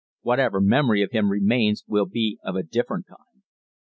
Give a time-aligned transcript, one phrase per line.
[0.23, 3.43] Whatever memory of him remains will be of a different kind.